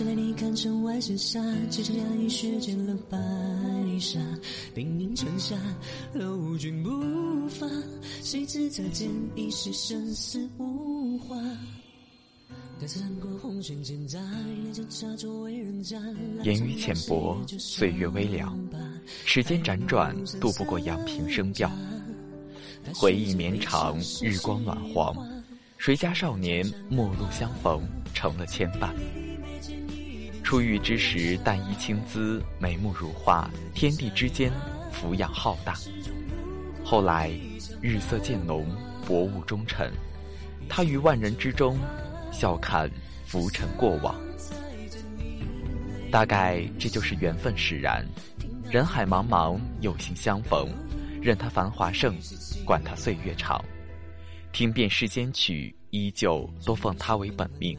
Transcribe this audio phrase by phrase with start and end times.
[0.00, 1.38] 你看城外盛夏，
[1.68, 3.18] 几场凉雨雪溅了白
[4.00, 4.18] 纱，
[4.74, 5.54] 兵临城下
[6.14, 7.66] 不发，
[8.22, 11.36] 谁知再见已是生死无话。
[16.42, 18.58] 言语浅薄，岁月微凉，
[19.26, 21.70] 时间辗转，渡不过阳平声调。
[22.94, 25.14] 回忆绵长，日光暖黄，
[25.76, 27.82] 谁家少年陌路相逢
[28.14, 28.90] 成了牵绊？
[30.52, 34.52] 初遇之时，淡衣轻姿，眉目如画，天地之间，
[34.92, 35.78] 俯仰浩大。
[36.84, 37.30] 后来，
[37.80, 38.66] 日色渐浓，
[39.06, 39.90] 薄雾中沉，
[40.68, 41.78] 他于万人之中。
[42.30, 42.90] 笑看
[43.24, 44.14] 浮尘过往，
[46.10, 48.06] 大概这就是缘分使然。
[48.70, 50.68] 人海茫茫，有幸相逢，
[51.22, 52.14] 任他繁华盛，
[52.66, 53.58] 管他岁月长。
[54.52, 57.74] 听遍世间曲，依旧都奉他为本命。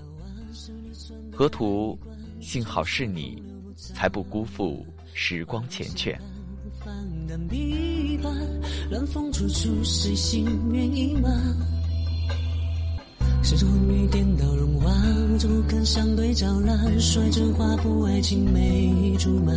[1.31, 1.97] 河图，
[2.43, 3.41] 幸好是你，
[3.75, 6.13] 才不辜负时光缱绻。
[8.91, 10.13] 乱风处处谁
[13.57, 14.91] 着红雨颠倒融化，
[15.31, 16.99] 我怎不肯相对照览？
[16.99, 19.53] 说着话不爱青梅竹马，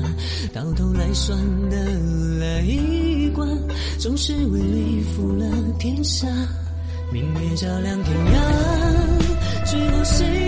[0.55, 1.37] 到头来算
[1.69, 1.85] 的
[2.39, 3.49] 泪光，
[3.99, 5.45] 总是为利负了
[5.79, 6.29] 天下。
[7.13, 8.39] 明月照亮天涯，
[9.65, 10.46] 最后谁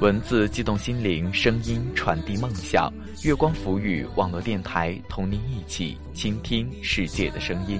[0.00, 2.90] 文字激动心灵，声音传递梦想。
[3.22, 7.78] 月光浮语网络电台，同您一起倾听世界的声音。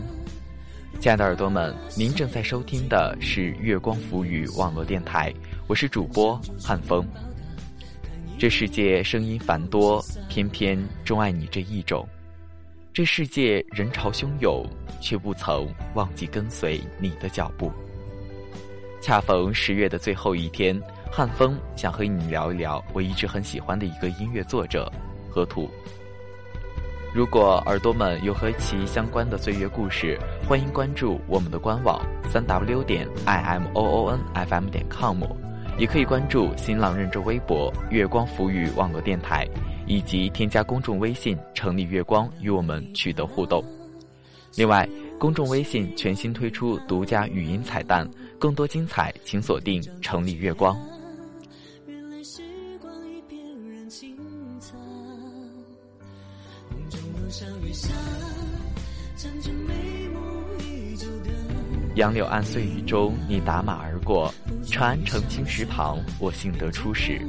[1.01, 5.33] 亲爱的耳朵们，您正在收听的是月光浮语网络电台，
[5.67, 7.03] 我是主播汉风。
[8.39, 12.07] 这世界声音繁多，偏偏钟爱你这一种。
[12.93, 14.63] 这世界人潮汹涌，
[15.01, 17.73] 却不曾忘记跟随你的脚步。
[19.01, 20.79] 恰逢十月的最后一天，
[21.13, 24.91] 汉风想和你聊一聊我一直很喜欢的一个音乐作者
[25.29, 25.69] 河图。
[27.13, 30.17] 如果耳朵们有和其相关的岁月故事，
[30.49, 35.21] 欢迎关注我们的官网三 w 点 i m o o n f m 点 com，
[35.77, 39.45] 也可以关注新浪认证微博“月光浮语网络电台”，
[39.89, 43.65] 以及添加公众微信“成立月光”与我们取得互动。
[44.55, 44.89] 另外，
[45.19, 50.79] 公众微信全新推出独家语音彩蛋，更多精彩请锁定“成立月光”。
[61.97, 64.33] 杨柳岸碎雨中，你打马而过；
[64.65, 67.21] 长安城青石旁，我幸得初识。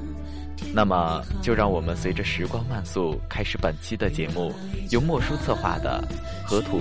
[0.73, 4.53] 那么，就让我们随着时光慢速，开始本期的节目。
[4.91, 6.01] 由莫叔策划的
[6.47, 6.77] 《河图》，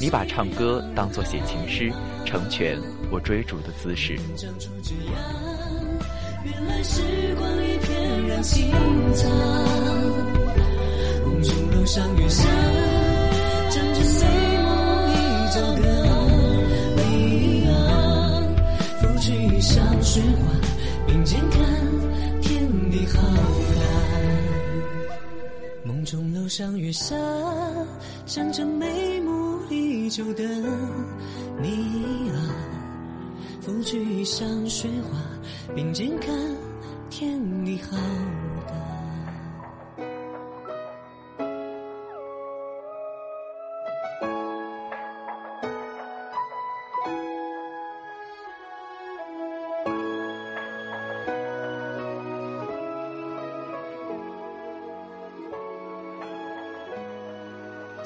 [0.00, 1.92] 你把唱歌当作写情诗，
[2.24, 2.76] 成全
[3.12, 4.18] 我追逐的姿势。
[6.42, 7.02] 原来时
[7.38, 8.72] 光一片染青
[9.12, 9.30] 苍，
[11.24, 12.48] 红烛楼上月下。
[13.70, 14.68] 将这美梦
[15.12, 15.14] 一
[15.54, 15.84] 周都
[16.96, 17.72] 你啊
[19.00, 20.50] 拂去衣上雪花
[21.06, 21.62] 并肩看
[22.42, 23.22] 天地浩
[23.76, 23.80] 大
[25.84, 27.14] 梦中楼上月下
[28.26, 30.42] 将这美梦一周的
[31.62, 32.38] 你啊
[33.60, 35.16] 拂去衣上雪花
[35.76, 36.34] 并肩看
[37.08, 38.59] 天地浩大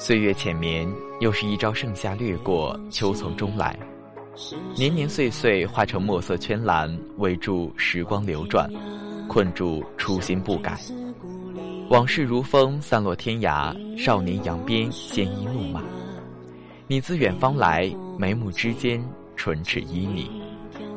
[0.05, 0.87] 岁月浅眠，
[1.19, 3.75] 又是一朝盛夏掠过，秋从中来，
[4.77, 8.69] 年年岁岁化成墨色圈蓝，围住时光流转，
[9.27, 10.79] 困住初心不改。
[11.89, 15.81] 往事如风散落天涯，少年扬鞭鲜衣怒马。
[16.85, 19.03] 你自远方来，眉目之间
[19.35, 20.29] 唇齿旖旎，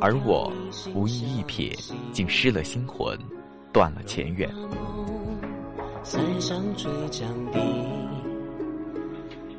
[0.02, 0.52] 而我
[0.94, 1.74] 无意一瞥，
[2.12, 3.18] 竟失了心魂，
[3.72, 4.50] 断了前缘。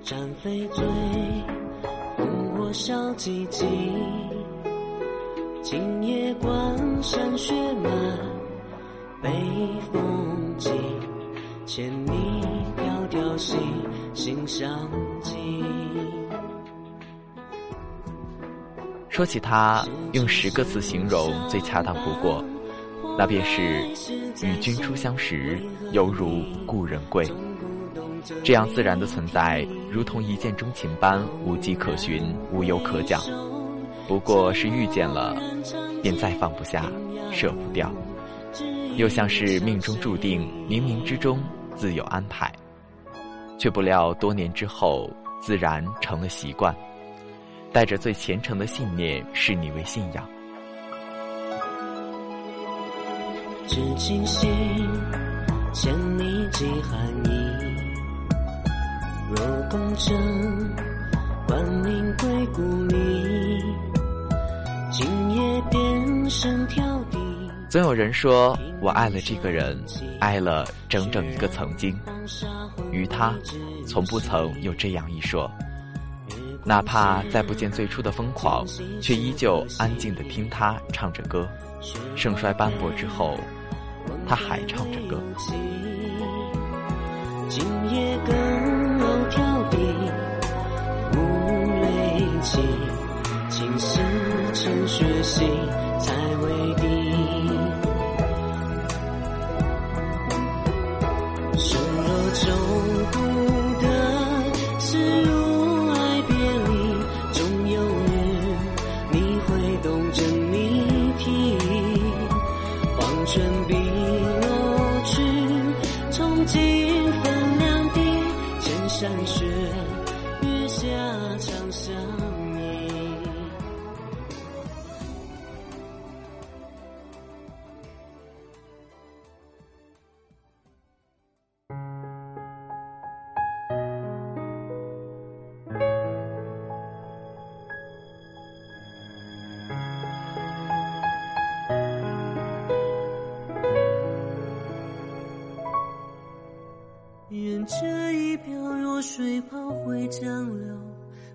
[0.09, 0.83] 战飞醉，
[2.17, 3.63] 烽火烧寂寂。
[5.61, 6.50] 今夜关
[7.03, 7.91] 山雪满，
[9.21, 9.29] 北
[9.94, 10.71] 风急。
[11.67, 12.11] 千里
[12.75, 13.59] 迢迢行，
[14.15, 14.89] 心相
[15.21, 15.63] 寄。
[19.09, 22.44] 说起他，用十个字形容最恰当不过，
[23.15, 23.88] 那便是
[24.44, 25.59] 与君初相识，
[25.91, 27.31] 犹如故人归。
[28.44, 33.21] 这样自然的存在，如同一见钟情般无迹可寻、无由可讲。
[34.07, 35.36] 不过是遇见了，
[36.01, 36.86] 便再放不下，
[37.31, 37.92] 舍不掉，
[38.95, 41.39] 又像是命中注定，冥冥之中
[41.75, 42.51] 自有安排，
[43.57, 45.10] 却不料多年之后，
[45.42, 46.75] 自然成了习惯，
[47.71, 50.27] 带着最虔诚的信念视你为信仰。
[53.68, 54.50] 知情心，
[55.71, 57.58] 欠你几寒意。
[59.69, 60.18] 若共枕，
[61.48, 63.63] 管命归故里。
[64.92, 67.19] 今夜点声挑滴。
[67.69, 69.80] 总有人说我爱了这个人，
[70.19, 71.95] 爱了整整一个曾经。
[72.92, 73.36] 于他，
[73.86, 75.50] 从不曾有这样一说。
[76.66, 78.66] 哪怕再不见最初的疯狂，
[79.00, 81.48] 却依旧安静的听他唱着歌。
[82.16, 83.38] 盛衰斑驳之后。
[84.27, 85.21] 他还唱着歌。
[87.48, 88.58] 今夜更
[93.49, 93.99] 青丝
[94.53, 95.45] 成雪兮
[95.99, 96.98] 才为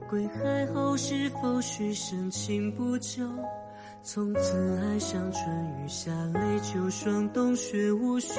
[0.09, 3.23] 归海后是否许深情不救？
[4.03, 5.43] 从此爱上春
[5.79, 8.39] 雨夏泪秋霜，冬雪无需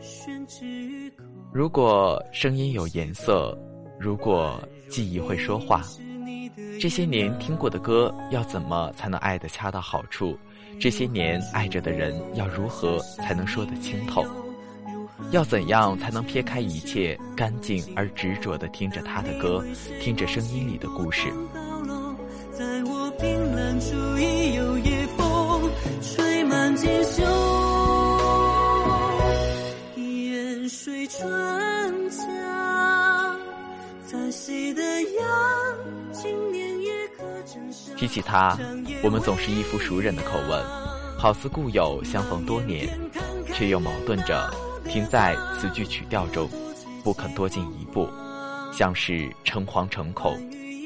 [0.00, 1.24] 宣之于口。
[1.52, 3.56] 如果声音有颜色，
[4.00, 4.58] 如果
[4.88, 5.82] 记忆会说话，
[6.80, 10.38] 这些年听过的歌，要怎么才能爱得恰到好处？
[10.80, 14.24] 这些年爱着的人，要如何才能说得清透？
[15.30, 19.64] 要怎样才能撇开一切，干净而执着地听着他的歌，
[20.00, 21.28] 听着声音里的故事？
[22.52, 25.70] 在我凭栏处，已有夜风
[26.02, 27.22] 吹满锦绣。
[29.96, 33.38] 远水春江，
[34.06, 35.28] 在西的阳，
[36.12, 37.94] 今年也可枕上。
[37.96, 38.58] 提起他，
[39.04, 40.64] 我们总是一副熟人的口吻，
[41.16, 42.88] 好似故友，相逢多年，
[43.52, 44.50] 却又矛盾着。
[44.88, 46.48] 停在词句曲调中，
[47.04, 48.08] 不肯多进一步，
[48.72, 50.34] 像是诚惶诚恐，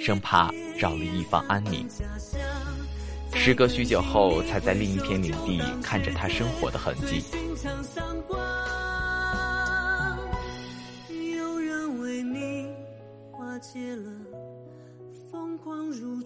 [0.02, 1.88] 生怕扰了一方安宁。
[3.32, 7.24] 时隔许久后，才在另一片领地看着他生活的痕迹。
[11.36, 12.68] 有人为你
[13.30, 14.10] 化解了
[15.30, 16.20] 疯狂如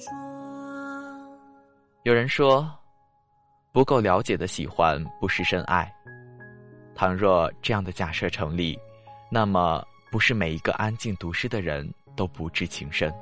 [2.05, 2.69] 有人说，
[3.71, 5.93] 不够了解的喜欢不是深爱。
[6.97, 8.77] 倘若这样的假设成立，
[9.31, 11.87] 那么不是每一个安静读诗的人
[12.17, 13.13] 都不知情深。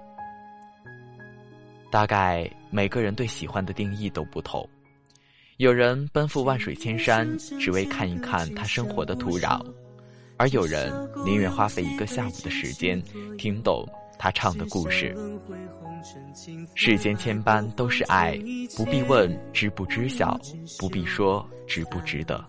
[1.91, 4.69] 大概每个人对喜欢的定义都不同，
[5.57, 9.61] 有人奔赴万水千山，只为看一看他生活的土壤，
[10.37, 10.93] 而有人
[11.25, 13.03] 宁愿花费一个下午的时间，
[13.37, 13.85] 听懂
[14.25, 15.15] 他唱的故事。
[16.75, 18.41] 世间千般都是爱，
[18.75, 20.41] 不必问知不知晓，
[20.79, 22.43] 不必说值不值得。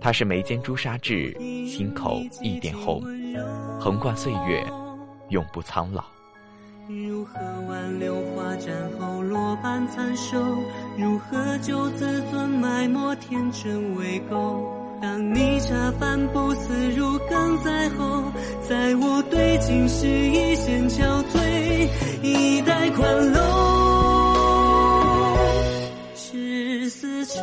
[0.00, 1.32] 他是眉间朱砂痣，
[1.64, 3.00] 心口一点红，
[3.78, 4.66] 横贯岁月，
[5.28, 6.02] 永不苍老。
[6.88, 7.38] 如何
[7.68, 10.36] 挽留花绽后落瓣残收？
[10.98, 14.83] 如何救自尊埋没天真未够？
[15.00, 18.32] 当你茶饭不思如鲠在喉，
[18.68, 21.88] 在我对镜时一线憔悴，
[22.22, 23.40] 一代宽楼，
[26.14, 27.42] 赤丝成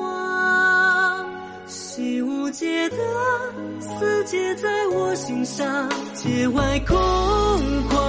[0.00, 1.26] 王，
[1.66, 2.96] 习无解的
[3.80, 6.96] 死结在我心上，界外空
[7.88, 7.99] 旷，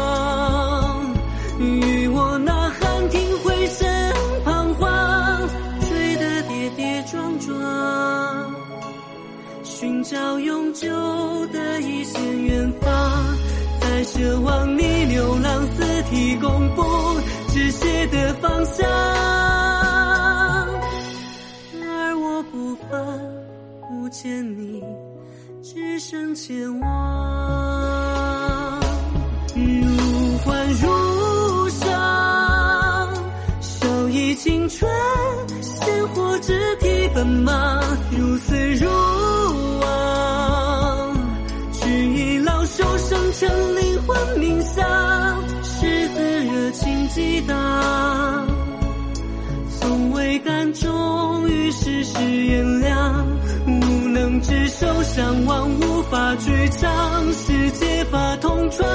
[10.04, 10.90] 找永久
[11.48, 13.38] 的一线远方
[13.80, 16.84] 在奢望你流浪四体公布
[17.50, 18.88] 只写的方向。
[21.84, 22.88] 而我不怕
[23.88, 24.82] 不见你
[25.62, 28.82] 只身前往
[29.56, 33.08] 如幻如沙
[33.62, 34.92] 守忆青春
[35.62, 39.21] 鲜活肢体奔忙如丝如
[47.14, 48.48] 激荡，
[49.70, 53.28] 从未感中于世事炎凉，
[53.68, 58.88] 无能执手相望，无法追偿，世界法同闯，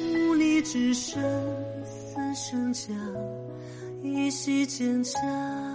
[0.00, 1.22] 无力只剩
[1.84, 2.96] 死生将。
[4.02, 5.73] 依稀坚强。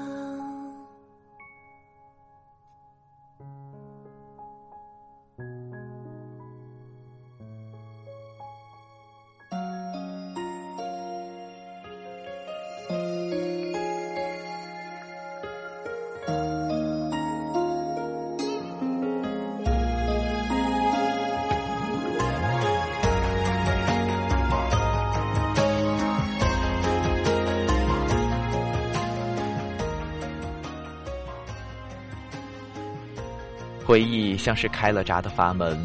[33.90, 35.76] 回忆像是开了闸的阀门，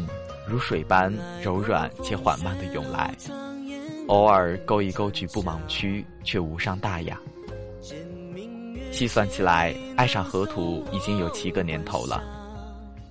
[0.47, 3.11] 如水般柔软且缓慢的涌来，
[4.09, 7.19] 偶尔勾一勾局部盲区，却无伤大雅。
[8.91, 12.23] 细算起来，爱上河图已经有七个年头了。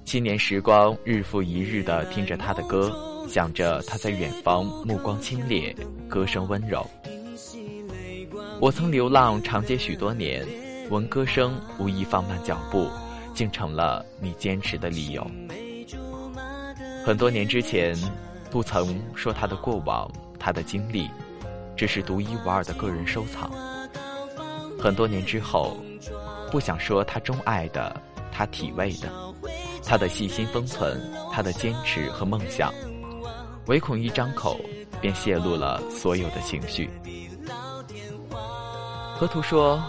[0.04, 2.96] 七年时光，日复一日的听着他的歌，
[3.28, 5.74] 想着他在远方，目光清冽，
[6.06, 6.88] 歌声温柔。
[8.60, 10.46] 我曾流浪长街许多年，
[10.88, 12.88] 闻歌声无意放慢脚步。
[13.34, 15.26] 竟成了你坚持的理由。
[17.04, 17.94] 很多年之前，
[18.50, 21.10] 不曾说他的过往，他的经历，
[21.76, 23.50] 只是独一无二的个人收藏。
[24.78, 25.76] 很多年之后，
[26.50, 28.00] 不想说他钟爱的，
[28.32, 29.12] 他体味的，
[29.84, 30.98] 他的细心封存，
[31.30, 32.72] 他的坚持和梦想，
[33.66, 34.58] 唯恐一张口，
[35.00, 36.88] 便泄露了所有的情绪。
[39.16, 39.82] 河图说。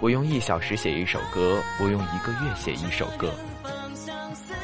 [0.00, 3.30] 我用一小时写一首歌，我用一个月写一首歌。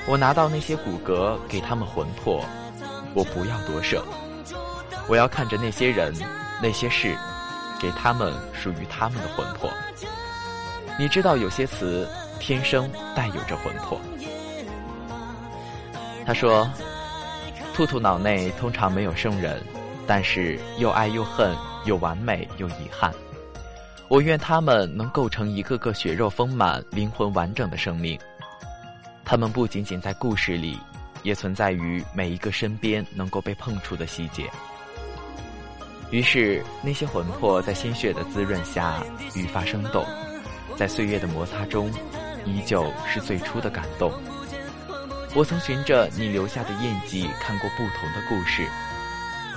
[0.06, 2.42] 我拿到那些骨骼，给他们魂魄，
[3.12, 4.02] 我不要多舍。
[5.08, 6.14] 我要看着那些人，
[6.62, 7.14] 那些事，
[7.78, 9.70] 给他们属于他们的魂魄。
[10.98, 12.08] 你知道，有些词
[12.40, 14.00] 天生带有着魂魄。
[16.24, 16.66] 他说
[17.74, 19.62] ：“兔兔脑内通常没有圣人，
[20.06, 23.12] 但是又爱又恨，又完美又遗憾。”
[24.08, 28.18] 我愿他们能构成一个个血肉丰满、灵魂完整的生命。
[29.24, 30.78] 他们不仅仅在故事里，
[31.24, 34.48] 也存在于每一个身边能够被碰触的细节。
[36.12, 39.02] 于是，那些魂魄在鲜血的滋润下
[39.34, 40.06] 愈发生动，
[40.76, 41.90] 在岁月的摩擦中，
[42.44, 44.12] 依旧是最初的感动。
[45.34, 48.64] 我曾循着你留下的印记，看过不同的故事，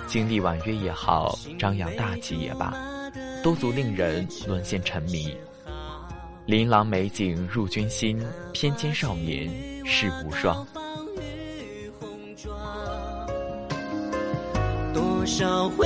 [0.08, 2.74] 经历婉约也好，张扬大气也罢。
[3.44, 5.36] 都足令人沦陷沉迷。
[6.46, 8.20] 琳琅美景入君心，
[8.54, 9.50] 翩跹少年
[9.86, 10.66] 世无双。
[14.94, 15.86] 多少回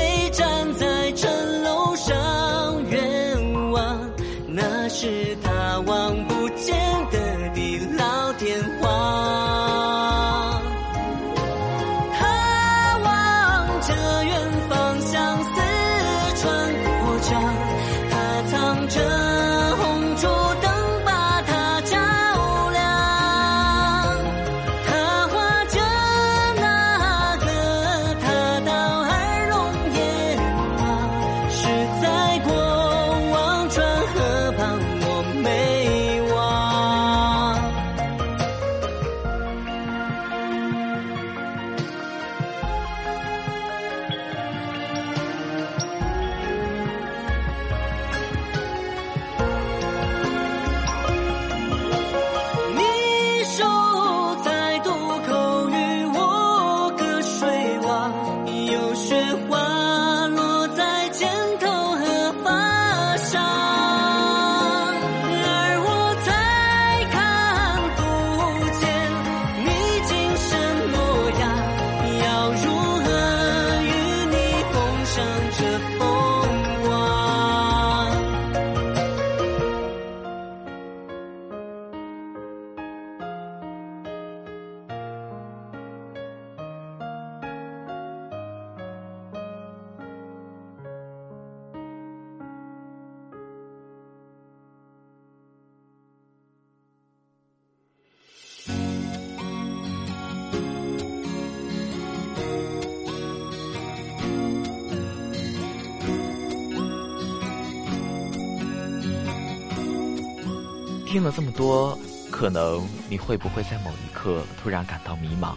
[111.14, 111.96] 听了这么多，
[112.32, 115.54] 可能你会不会在某一刻突然感到迷茫？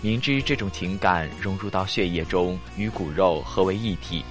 [0.00, 4.24] 明知这种情感融入到血液中，与骨肉合为一体，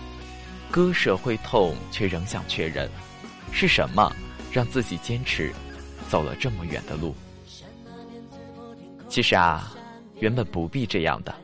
[0.72, 2.90] 割舍会痛，却仍想确认，
[3.52, 4.10] 是什么
[4.50, 5.52] 让自己坚持
[6.08, 7.14] 走了这么远的路？
[9.10, 9.74] 其实啊，
[10.22, 11.36] 原本不必这样的，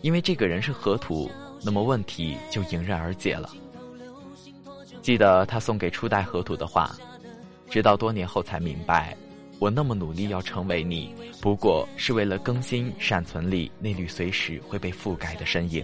[0.00, 1.30] 因为这个人是河图，
[1.62, 3.50] 那么问题就迎刃而解了。
[5.02, 6.90] 记得他送给初代河图的话，
[7.72, 9.16] 直到多年后才明白。
[9.58, 15.82] 我那么努力要成为你，不过是为了更新闪存里那缕随时会被覆盖的身影。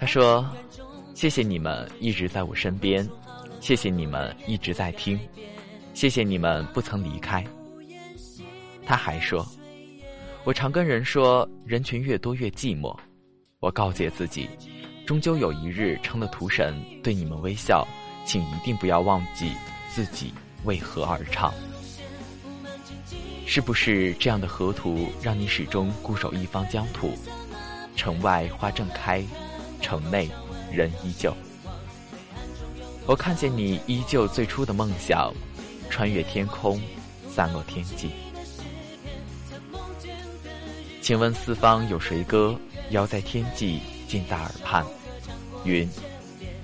[0.00, 0.48] 他说
[1.12, 3.06] ：“谢谢你们一直在我身边，
[3.60, 5.20] 谢谢你们一直在听，
[5.92, 7.44] 谢谢你们不曾离开。”
[8.86, 9.46] 他还说
[10.44, 12.96] ：“我常跟人说，人群越多越寂寞。
[13.60, 14.48] 我告诫自己，
[15.04, 17.86] 终究有一日成了图神，对你们微笑，
[18.28, 19.52] 请一定不要忘记
[19.90, 21.54] 自己。”为何而唱？
[23.46, 27.16] 是不是这样的河图让你始终固守一方疆土？
[27.96, 29.24] 城外花正开，
[29.80, 30.28] 城内
[30.70, 31.34] 人依旧。
[33.06, 35.32] 我看见你依旧最初的梦想，
[35.88, 36.82] 穿越天空，
[37.30, 38.10] 散落天际。
[41.00, 42.58] 请问四方有谁歌？
[42.90, 44.84] 遥在天际，近在耳畔。
[45.64, 45.88] 云，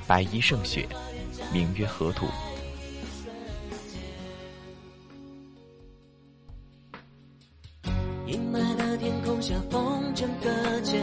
[0.07, 0.87] 白衣胜雪，
[1.55, 2.27] 名曰河图。
[8.27, 11.01] 阴霾的天空下，风筝搁浅，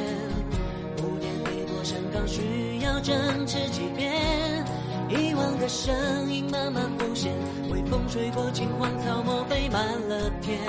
[0.97, 4.11] 五点一过，山岗需要振翅几遍。
[5.07, 7.33] 遗忘的声音慢慢浮现，
[7.69, 10.59] 微风吹过，金黄草木飞满了天。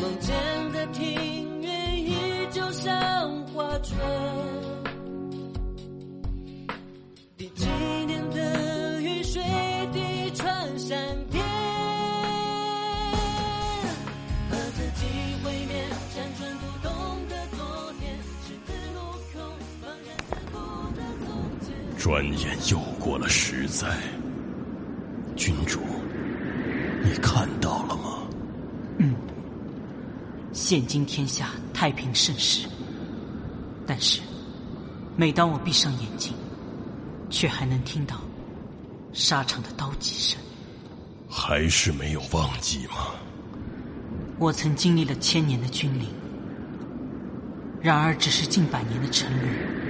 [0.00, 0.34] 梦见
[0.72, 2.16] 的庭院依
[2.50, 4.81] 旧像花春。
[22.02, 23.96] 转眼又过了十载，
[25.36, 25.78] 君主，
[27.04, 28.26] 你看到了吗？
[28.98, 29.14] 嗯，
[30.52, 32.66] 现今天下太平盛世，
[33.86, 34.20] 但是
[35.16, 36.34] 每当我闭上眼睛，
[37.30, 38.16] 却还能听到
[39.12, 40.36] 沙场的刀戟声。
[41.30, 43.14] 还是没有忘记吗？
[44.40, 46.08] 我曾经历了千年的君临，
[47.80, 49.81] 然而只是近百年的沉沦。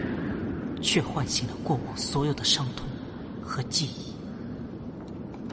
[0.82, 2.86] 却唤醒了过往所有的伤痛
[3.42, 4.12] 和记忆。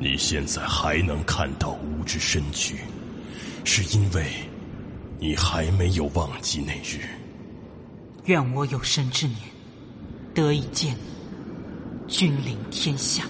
[0.02, 2.78] 你现在还能看到吾之身躯，
[3.64, 4.26] 是因为
[5.20, 7.08] 你还没有忘记那日。
[8.26, 9.40] 愿我有生之年
[10.34, 13.24] 得以见你君临天下。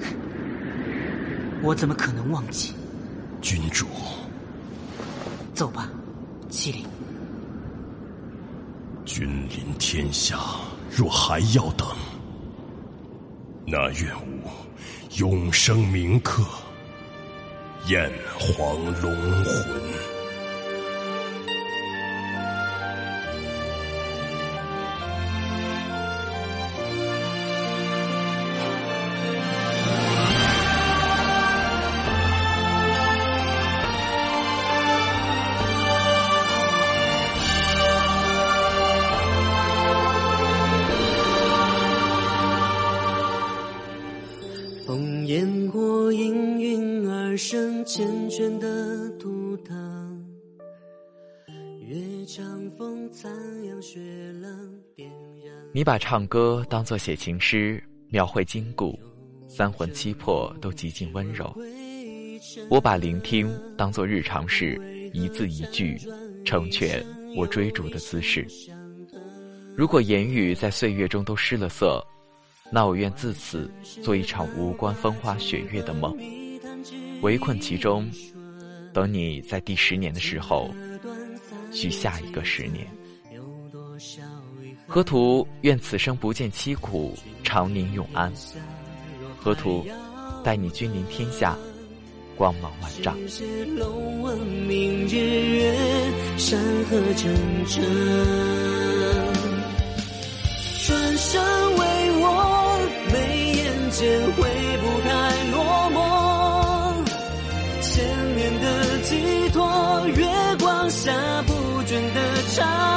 [1.62, 2.72] 我怎么可能忘记？
[3.42, 3.86] 君主，
[5.54, 5.88] 走吧，
[6.50, 6.84] 麒麟。
[9.20, 10.38] 君临天下，
[10.90, 11.86] 若还要等，
[13.66, 14.48] 那愿吾
[15.18, 16.42] 永生铭刻
[17.86, 19.12] 炎黄龙
[19.44, 19.99] 魂。
[55.72, 58.98] 你把唱歌当作写情诗，描绘筋骨，
[59.48, 61.56] 三魂七魄都极尽温柔。
[62.68, 64.80] 我把聆听当作日常事，
[65.12, 65.96] 一字一句
[66.44, 67.04] 成全
[67.36, 68.44] 我追逐的姿势。
[69.76, 72.04] 如果言语在岁月中都失了色，
[72.72, 73.70] 那我愿自此
[74.02, 76.16] 做一场无关风花雪月的梦，
[77.22, 78.10] 围困其中，
[78.92, 80.68] 等你在第十年的时候，
[81.70, 82.84] 许下一个十年。
[84.92, 88.32] 河图愿此生不见凄苦，长宁永安。
[89.38, 89.86] 河图，
[90.42, 91.56] 待你君临天下，
[92.36, 93.16] 光芒万丈。
[100.88, 101.40] 转身
[101.76, 101.86] 为
[102.18, 102.26] 我，
[103.12, 104.42] 眉眼间会
[104.80, 105.08] 不太
[105.52, 105.56] 落
[105.94, 105.96] 寞。
[107.80, 107.94] 千
[108.34, 109.14] 年的寄
[109.52, 110.26] 托，月
[110.58, 111.12] 光下
[111.46, 111.52] 不
[111.84, 112.18] 倦的
[112.56, 112.89] 长。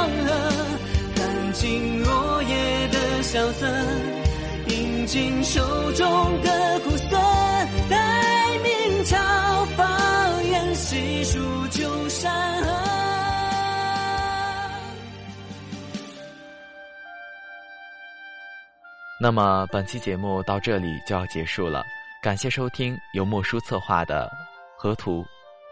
[1.64, 3.66] 听落叶的萧瑟
[4.68, 6.06] 饮尽手中
[6.42, 7.16] 的苦涩
[7.88, 12.70] 待明朝放眼细数旧山河。
[19.18, 21.82] 那么本期节目到这里就要结束了
[22.22, 24.30] 感谢收听由莫叔策划的
[24.76, 25.24] 河图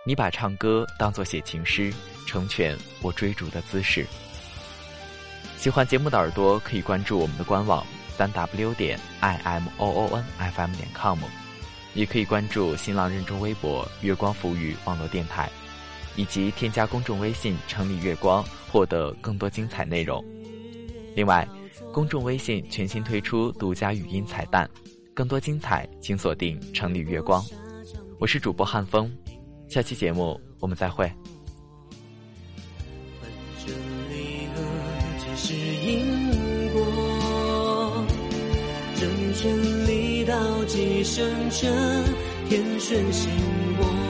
[0.07, 1.92] 你把唱歌当做写情诗
[2.26, 4.07] 成全我追逐的姿势。
[5.59, 11.18] 喜欢节目的耳朵可以关注我们的官网三 w 点 i m o o n f m 点 com，
[11.94, 15.48] 也可以关注新浪认证微博“月光浮语网络电台”，
[16.16, 20.24] 以及添加公众微信“城里月光”获得更多精彩内容。
[21.14, 21.46] 另外，
[21.92, 24.68] 公众微信全新推出独家语音彩蛋，
[25.14, 27.44] 更多精彩请锁定“城里月光”。
[28.18, 29.11] 我是主播汉风，
[29.68, 31.11] 下期节目我们再会。
[39.42, 41.68] 千里道几生尘，
[42.48, 43.28] 天旋星
[43.76, 44.02] 落。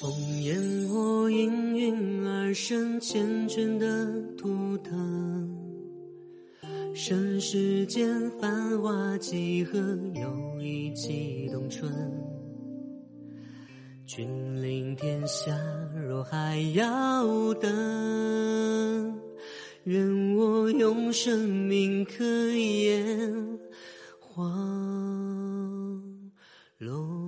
[0.00, 5.54] 烽烟火氤氲而生，缱绻的图腾。
[6.94, 9.78] 盛世间繁华几何，
[10.14, 11.92] 又一季冬春。
[14.06, 14.26] 君
[14.62, 15.54] 临天下，
[16.08, 19.20] 若还要等，
[19.84, 23.58] 愿我用生命刻言
[24.18, 24.48] 黄
[26.78, 27.19] 龙。